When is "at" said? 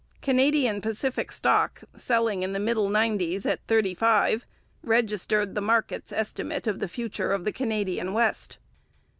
3.45-3.59